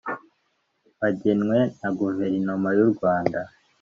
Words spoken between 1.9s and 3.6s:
guverinoma y’u rwanda